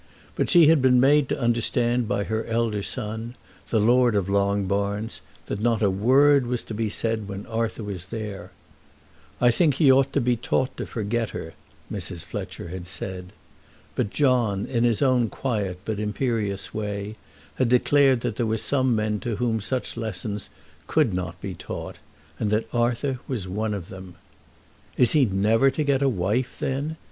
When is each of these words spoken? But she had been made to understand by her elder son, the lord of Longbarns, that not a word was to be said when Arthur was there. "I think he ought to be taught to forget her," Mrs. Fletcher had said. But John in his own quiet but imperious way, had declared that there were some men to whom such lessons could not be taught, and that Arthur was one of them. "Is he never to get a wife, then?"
But 0.35 0.49
she 0.49 0.65
had 0.65 0.81
been 0.81 0.99
made 0.99 1.29
to 1.29 1.39
understand 1.39 2.07
by 2.07 2.23
her 2.23 2.43
elder 2.47 2.81
son, 2.81 3.35
the 3.69 3.79
lord 3.79 4.15
of 4.15 4.29
Longbarns, 4.29 5.21
that 5.45 5.61
not 5.61 5.83
a 5.83 5.91
word 5.91 6.47
was 6.47 6.63
to 6.63 6.73
be 6.73 6.89
said 6.89 7.27
when 7.27 7.45
Arthur 7.45 7.83
was 7.83 8.07
there. 8.07 8.49
"I 9.39 9.51
think 9.51 9.75
he 9.75 9.91
ought 9.91 10.11
to 10.13 10.19
be 10.19 10.35
taught 10.35 10.75
to 10.77 10.87
forget 10.87 11.29
her," 11.37 11.53
Mrs. 11.93 12.25
Fletcher 12.25 12.69
had 12.69 12.87
said. 12.87 13.31
But 13.93 14.09
John 14.09 14.65
in 14.65 14.85
his 14.85 15.03
own 15.03 15.29
quiet 15.29 15.77
but 15.85 15.99
imperious 15.99 16.73
way, 16.73 17.15
had 17.57 17.69
declared 17.69 18.21
that 18.21 18.37
there 18.37 18.47
were 18.47 18.57
some 18.57 18.95
men 18.95 19.19
to 19.19 19.35
whom 19.35 19.61
such 19.61 19.95
lessons 19.97 20.49
could 20.87 21.13
not 21.13 21.39
be 21.41 21.53
taught, 21.53 21.99
and 22.39 22.49
that 22.49 22.65
Arthur 22.73 23.19
was 23.27 23.47
one 23.47 23.75
of 23.75 23.89
them. 23.89 24.15
"Is 24.97 25.11
he 25.11 25.25
never 25.25 25.69
to 25.69 25.83
get 25.83 26.01
a 26.01 26.09
wife, 26.09 26.57
then?" 26.57 26.97